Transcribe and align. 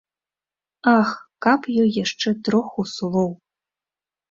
Ах, 0.99 1.11
каб 1.47 1.61
ёй 1.83 1.89
яшчэ 2.03 2.29
троху 2.49 2.89
слоў. 2.95 3.31